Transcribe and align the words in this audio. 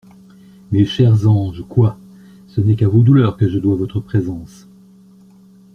Mes 0.71 0.83
chers 0.83 1.27
anges, 1.27 1.61
quoi! 1.69 1.95
ce 2.47 2.59
n'est 2.59 2.75
qu'à 2.75 2.87
vos 2.87 3.03
douleurs 3.03 3.37
que 3.37 3.47
je 3.47 3.59
dois 3.59 3.75
votre 3.75 3.99
présence. 3.99 4.65